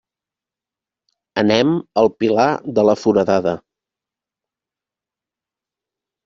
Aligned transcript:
Anem 1.41 1.75
al 2.03 2.09
Pilar 2.21 2.47
de 2.79 2.87
la 2.87 2.95
Foradada. 3.03 3.53